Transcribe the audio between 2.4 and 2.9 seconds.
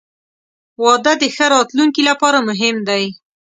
مهم